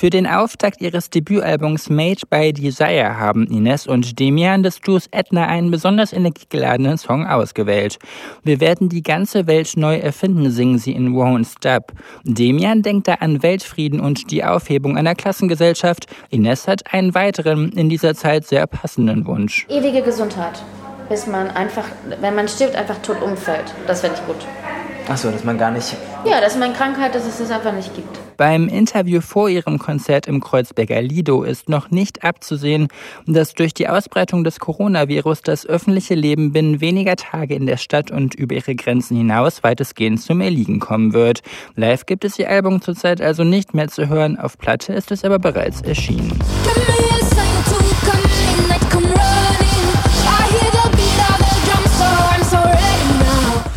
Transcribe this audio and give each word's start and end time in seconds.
Für 0.00 0.08
den 0.08 0.26
Auftakt 0.26 0.80
ihres 0.80 1.10
Debütalbums 1.10 1.90
Made 1.90 2.22
by 2.30 2.54
Desire 2.54 3.18
haben 3.18 3.46
Ines 3.48 3.86
und 3.86 4.18
Demian 4.18 4.62
des 4.62 4.80
Duos 4.80 5.08
Edna 5.10 5.46
einen 5.46 5.70
besonders 5.70 6.14
energiegeladenen 6.14 6.96
Song 6.96 7.26
ausgewählt. 7.26 7.98
Wir 8.42 8.60
werden 8.60 8.88
die 8.88 9.02
ganze 9.02 9.46
Welt 9.46 9.76
neu 9.76 9.98
erfinden, 9.98 10.50
singen 10.50 10.78
sie 10.78 10.92
in 10.92 11.14
Won't 11.14 11.54
Stop. 11.54 11.92
Demian 12.24 12.80
denkt 12.80 13.08
da 13.08 13.16
an 13.16 13.42
Weltfrieden 13.42 14.00
und 14.00 14.30
die 14.30 14.42
Aufhebung 14.42 14.96
einer 14.96 15.14
Klassengesellschaft. 15.14 16.06
Ines 16.30 16.66
hat 16.66 16.94
einen 16.94 17.14
weiteren, 17.14 17.70
in 17.72 17.90
dieser 17.90 18.14
Zeit 18.14 18.46
sehr 18.46 18.66
passenden 18.66 19.26
Wunsch. 19.26 19.66
Ewige 19.68 20.00
Gesundheit, 20.00 20.62
bis 21.10 21.26
man 21.26 21.50
einfach, 21.50 21.84
wenn 22.22 22.34
man 22.34 22.48
stirbt, 22.48 22.74
einfach 22.74 23.02
tot 23.02 23.20
umfällt. 23.20 23.74
Das 23.86 24.00
fände 24.00 24.16
ich 24.18 24.26
gut. 24.26 24.46
Achso, 25.10 25.30
dass 25.30 25.44
man 25.44 25.58
gar 25.58 25.70
nicht. 25.70 25.94
Ja, 26.24 26.40
dass 26.40 26.56
man 26.56 26.74
Krankheit, 26.74 27.14
dass 27.14 27.26
es 27.26 27.38
das 27.38 27.50
einfach 27.50 27.72
nicht 27.72 27.94
gibt. 27.94 28.08
Beim 28.36 28.68
Interview 28.68 29.20
vor 29.20 29.48
ihrem 29.48 29.78
Konzert 29.78 30.26
im 30.26 30.40
Kreuzberger 30.40 31.00
Lido 31.02 31.42
ist 31.42 31.68
noch 31.68 31.90
nicht 31.90 32.24
abzusehen, 32.24 32.88
dass 33.26 33.54
durch 33.54 33.74
die 33.74 33.88
Ausbreitung 33.88 34.44
des 34.44 34.60
Coronavirus 34.60 35.42
das 35.42 35.66
öffentliche 35.66 36.14
Leben 36.14 36.52
binnen 36.52 36.80
weniger 36.80 37.16
Tage 37.16 37.54
in 37.54 37.66
der 37.66 37.76
Stadt 37.76 38.10
und 38.10 38.34
über 38.34 38.54
ihre 38.54 38.74
Grenzen 38.74 39.16
hinaus 39.16 39.62
weitestgehend 39.62 40.20
zum 40.20 40.40
Erliegen 40.40 40.80
kommen 40.80 41.12
wird. 41.12 41.42
Live 41.76 42.06
gibt 42.06 42.24
es 42.24 42.38
ihr 42.38 42.50
Album 42.50 42.80
zurzeit 42.82 43.20
also 43.20 43.44
nicht 43.44 43.74
mehr 43.74 43.88
zu 43.88 44.08
hören, 44.08 44.38
auf 44.38 44.58
Platte 44.58 44.92
ist 44.92 45.10
es 45.10 45.24
aber 45.24 45.38
bereits 45.38 45.80
erschienen. 45.82 46.38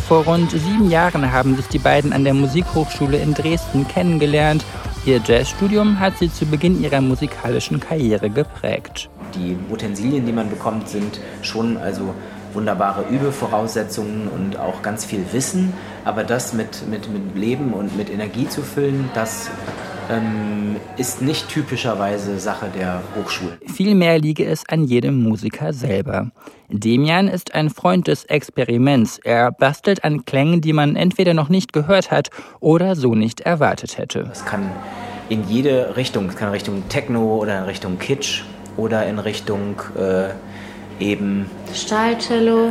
Vor 0.08 0.24
rund 0.24 0.50
sieben 0.50 0.90
Jahren 0.90 1.32
haben 1.32 1.56
sich 1.56 1.66
die 1.68 1.78
beiden 1.78 2.12
an 2.12 2.24
der 2.24 2.34
Musikhochschule 2.34 3.16
in 3.16 3.32
Dresden 3.32 3.88
kennengelernt. 3.88 4.62
Ihr 5.06 5.18
Jazzstudium 5.24 5.98
hat 5.98 6.18
sie 6.18 6.30
zu 6.30 6.44
Beginn 6.44 6.82
ihrer 6.82 7.00
musikalischen 7.00 7.80
Karriere 7.80 8.28
geprägt. 8.28 9.08
Die 9.34 9.56
Utensilien, 9.70 10.26
die 10.26 10.32
man 10.32 10.50
bekommt, 10.50 10.90
sind 10.90 11.20
schon 11.40 11.78
also 11.78 12.14
wunderbare 12.52 13.06
Übevoraussetzungen 13.08 14.28
und 14.28 14.58
auch 14.58 14.82
ganz 14.82 15.06
viel 15.06 15.24
Wissen. 15.32 15.72
Aber 16.04 16.22
das 16.22 16.52
mit, 16.52 16.86
mit, 16.86 17.10
mit 17.10 17.34
Leben 17.34 17.72
und 17.72 17.96
mit 17.96 18.10
Energie 18.10 18.46
zu 18.46 18.60
füllen, 18.60 19.08
das 19.14 19.48
ähm, 20.10 20.76
ist 20.96 21.22
nicht 21.22 21.48
typischerweise 21.48 22.38
Sache 22.38 22.66
der 22.74 23.02
Hochschule. 23.16 23.58
Vielmehr 23.66 24.18
liege 24.18 24.44
es 24.44 24.68
an 24.68 24.84
jedem 24.84 25.22
Musiker 25.22 25.72
selber. 25.72 26.30
Demian 26.68 27.28
ist 27.28 27.54
ein 27.54 27.70
Freund 27.70 28.08
des 28.08 28.24
Experiments. 28.24 29.18
Er 29.18 29.52
bastelt 29.52 30.04
an 30.04 30.24
Klängen, 30.24 30.60
die 30.60 30.72
man 30.72 30.96
entweder 30.96 31.34
noch 31.34 31.48
nicht 31.48 31.72
gehört 31.72 32.10
hat 32.10 32.30
oder 32.60 32.96
so 32.96 33.14
nicht 33.14 33.40
erwartet 33.40 33.98
hätte. 33.98 34.28
Es 34.32 34.44
kann 34.44 34.70
in 35.28 35.48
jede 35.48 35.96
Richtung, 35.96 36.28
es 36.28 36.36
kann 36.36 36.48
in 36.48 36.54
Richtung 36.54 36.88
Techno 36.88 37.36
oder 37.36 37.58
in 37.58 37.64
Richtung 37.64 37.98
Kitsch 37.98 38.42
oder 38.76 39.06
in 39.06 39.18
Richtung 39.18 39.80
äh, 39.96 40.30
eben 41.00 41.50
Stahlcello 41.72 42.70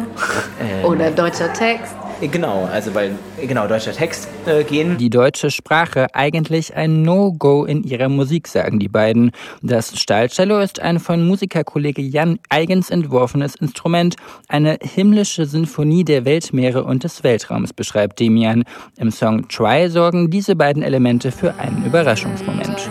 äh, 0.60 0.86
oder 0.86 1.12
deutscher 1.12 1.52
Text. 1.54 1.96
Genau, 2.22 2.66
also 2.72 2.94
weil 2.96 3.16
genau 3.42 3.68
deutscher 3.68 3.92
Text 3.92 4.28
äh, 4.46 4.64
gehen. 4.64 4.98
Die 4.98 5.10
deutsche 5.10 5.52
Sprache 5.52 6.08
eigentlich 6.14 6.76
ein 6.76 7.02
No-Go 7.02 7.66
in 7.66 7.84
ihrer 7.84 8.10
Musik, 8.10 8.48
sagen 8.48 8.80
die 8.80 8.88
beiden. 8.88 9.32
Das 9.62 10.00
Stahlcello 10.00 10.60
ist 10.60 10.80
ein 10.80 11.00
von 11.00 11.26
Musikerkollege 11.28 12.02
Jan 12.02 12.40
eigens 12.50 12.90
entworfenes 12.90 13.56
Instrument, 13.56 14.16
eine 14.48 14.78
himmlische 14.82 15.46
Sinfonie 15.46 16.04
der 16.04 16.26
Weltmeere 16.26 16.84
und 16.84 17.04
des 17.04 17.24
Weltraums, 17.24 17.74
beschreibt 17.74 18.20
Demian. 18.20 18.64
Im 18.98 19.12
Song 19.12 19.48
Try 19.48 19.90
sorgen 19.90 20.30
diese 20.30 20.56
beiden 20.56 20.84
Elemente 20.84 21.32
für 21.32 21.54
einen 21.56 21.86
Überraschungsmoment. 21.86 22.90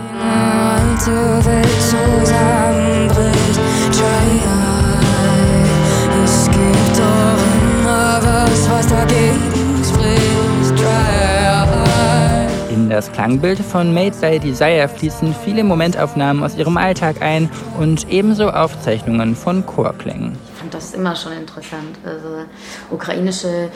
Das 12.93 13.11
Klangbild 13.11 13.57
von 13.57 13.91
Made 13.91 14.15
by 14.21 14.39
Desire 14.39 14.87
fließen 14.87 15.35
viele 15.43 15.63
Momentaufnahmen 15.63 16.43
aus 16.43 16.55
ihrem 16.55 16.77
Alltag 16.77 17.21
ein 17.21 17.49
und 17.79 18.07
ebenso 18.09 18.51
Aufzeichnungen 18.51 19.35
von 19.35 19.65
Chorklängen. 19.65 20.37
Ich 20.53 20.59
fand 20.59 20.73
das 20.75 20.93
immer 20.93 21.15
schon 21.15 21.33
interessant. 21.33 21.97
Also 22.05 22.45
ukrainische, 22.91 23.69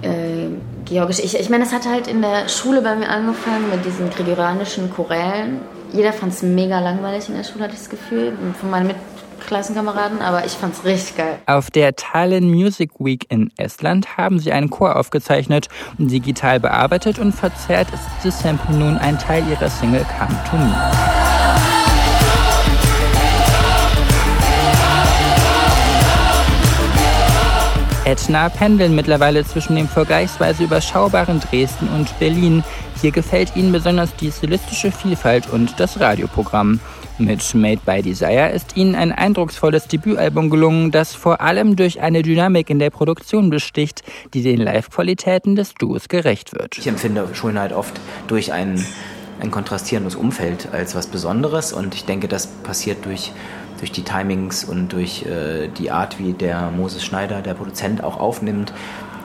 äh, 0.00 0.48
georgische. 0.86 1.22
Ich, 1.22 1.38
ich 1.38 1.50
meine, 1.50 1.64
es 1.64 1.72
hat 1.74 1.86
halt 1.86 2.06
in 2.06 2.22
der 2.22 2.48
Schule 2.48 2.80
bei 2.80 2.96
mir 2.96 3.10
angefangen 3.10 3.68
mit 3.70 3.84
diesen 3.84 4.08
gregorianischen 4.08 4.90
Chorälen. 4.90 5.60
Jeder 5.92 6.14
fand 6.14 6.32
es 6.32 6.42
mega 6.42 6.80
langweilig 6.80 7.28
in 7.28 7.36
der 7.36 7.44
Schule, 7.44 7.64
hatte 7.64 7.74
ich 7.74 7.80
das 7.80 7.90
Gefühl. 7.90 8.32
Von 8.58 8.70
meinen 8.70 8.86
Mit 8.86 8.96
Klassenkameraden, 9.46 10.20
aber 10.20 10.44
ich 10.44 10.52
fand's 10.52 10.84
richtig 10.84 11.16
geil. 11.16 11.38
Auf 11.46 11.70
der 11.70 11.96
Tallinn 11.96 12.50
Music 12.50 12.92
Week 12.98 13.26
in 13.30 13.50
Estland 13.56 14.16
haben 14.16 14.38
sie 14.38 14.52
einen 14.52 14.70
Chor 14.70 14.96
aufgezeichnet, 14.96 15.68
digital 15.98 16.60
bearbeitet 16.60 17.18
und 17.18 17.32
verzerrt 17.32 17.88
ist 17.92 18.02
dieses 18.22 18.40
Sample 18.40 18.76
nun 18.76 18.98
ein 18.98 19.18
Teil 19.18 19.44
ihrer 19.48 19.68
Single 19.68 20.06
Come 20.18 20.36
to 20.50 20.56
Me. 20.56 21.23
Etna 28.06 28.50
pendeln 28.50 28.94
mittlerweile 28.94 29.46
zwischen 29.46 29.76
dem 29.76 29.88
vergleichsweise 29.88 30.64
überschaubaren 30.64 31.40
Dresden 31.40 31.88
und 31.88 32.18
Berlin. 32.18 32.62
Hier 33.00 33.12
gefällt 33.12 33.56
ihnen 33.56 33.72
besonders 33.72 34.14
die 34.16 34.30
stilistische 34.30 34.92
Vielfalt 34.92 35.48
und 35.48 35.80
das 35.80 35.98
Radioprogramm. 35.98 36.80
Mit 37.16 37.54
Made 37.54 37.80
by 37.86 38.02
Desire 38.02 38.50
ist 38.50 38.76
ihnen 38.76 38.94
ein 38.94 39.10
eindrucksvolles 39.10 39.88
Debütalbum 39.88 40.50
gelungen, 40.50 40.90
das 40.90 41.14
vor 41.14 41.40
allem 41.40 41.76
durch 41.76 42.02
eine 42.02 42.20
Dynamik 42.20 42.68
in 42.68 42.78
der 42.78 42.90
Produktion 42.90 43.48
besticht, 43.48 44.02
die 44.34 44.42
den 44.42 44.60
Live-Qualitäten 44.60 45.56
des 45.56 45.72
Duos 45.72 46.08
gerecht 46.08 46.52
wird. 46.52 46.76
Ich 46.76 46.86
empfinde 46.86 47.26
Schönheit 47.32 47.72
oft 47.72 47.98
durch 48.26 48.52
ein, 48.52 48.84
ein 49.40 49.50
kontrastierendes 49.50 50.14
Umfeld 50.14 50.68
als 50.72 50.94
was 50.94 51.06
Besonderes 51.06 51.72
und 51.72 51.94
ich 51.94 52.04
denke, 52.04 52.28
das 52.28 52.48
passiert 52.48 53.06
durch 53.06 53.32
durch 53.84 53.92
die 53.92 54.02
Timings 54.02 54.64
und 54.64 54.94
durch 54.94 55.26
äh, 55.26 55.68
die 55.68 55.90
Art, 55.90 56.18
wie 56.18 56.32
der 56.32 56.70
Moses 56.70 57.04
Schneider, 57.04 57.42
der 57.42 57.52
Produzent, 57.52 58.02
auch 58.02 58.18
aufnimmt 58.18 58.72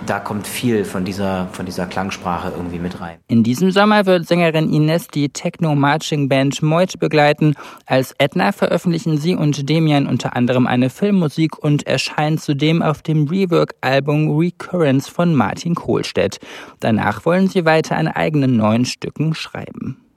da 0.05 0.19
kommt 0.19 0.47
viel 0.47 0.85
von 0.85 1.05
dieser, 1.05 1.47
von 1.51 1.65
dieser 1.65 1.85
Klangsprache 1.85 2.51
irgendwie 2.55 2.79
mit 2.79 2.99
rein. 2.99 3.19
In 3.27 3.43
diesem 3.43 3.69
Sommer 3.69 4.05
wird 4.05 4.27
Sängerin 4.27 4.73
Ines 4.73 5.07
die 5.07 5.29
Techno-Marching-Band 5.29 6.63
Meut 6.63 6.99
begleiten. 6.99 7.53
Als 7.85 8.15
Edna 8.17 8.51
veröffentlichen 8.51 9.17
sie 9.17 9.35
und 9.35 9.69
Demian 9.69 10.07
unter 10.07 10.35
anderem 10.35 10.67
eine 10.67 10.89
Filmmusik 10.89 11.57
und 11.57 11.85
erscheinen 11.85 12.37
zudem 12.37 12.81
auf 12.81 13.01
dem 13.01 13.27
Rework-Album 13.27 14.35
Recurrence 14.35 15.07
von 15.07 15.35
Martin 15.35 15.75
Kohlstedt. 15.75 16.39
Danach 16.79 17.25
wollen 17.25 17.47
sie 17.47 17.65
weiter 17.65 17.95
an 17.95 18.07
eigenen 18.07 18.57
neuen 18.57 18.85
Stücken 18.85 19.35
schreiben. 19.35 20.08